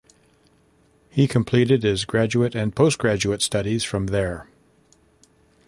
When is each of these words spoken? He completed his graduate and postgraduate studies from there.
He 1.11 1.27
completed 1.27 1.83
his 1.83 2.05
graduate 2.05 2.55
and 2.55 2.75
postgraduate 2.75 3.43
studies 3.43 3.83
from 3.83 4.07
there. 4.07 4.47